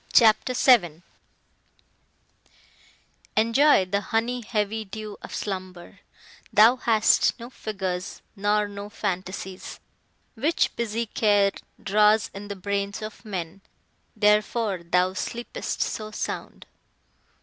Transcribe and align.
CHAPTER 0.13 0.55
VII 0.55 1.03
Enjoy 3.37 3.85
the 3.85 4.01
honey 4.01 4.41
heavy 4.41 4.83
dew 4.83 5.17
of 5.21 5.35
slumber; 5.35 5.99
Thou 6.51 6.77
hast 6.77 7.39
no 7.39 7.51
figures, 7.51 8.23
nor 8.35 8.67
no 8.67 8.89
fantasies, 8.89 9.79
Which 10.33 10.75
busy 10.75 11.05
care 11.05 11.51
draws 11.83 12.31
in 12.33 12.47
the 12.47 12.55
brains 12.55 13.03
of 13.03 13.23
men; 13.23 13.61
Therefore 14.15 14.81
thou 14.81 15.13
sleep'st 15.13 15.81
so 15.83 16.09
sound. 16.09 16.65